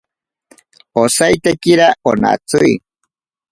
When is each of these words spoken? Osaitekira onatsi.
Osaitekira 1.01 1.91
onatsi. 2.13 2.75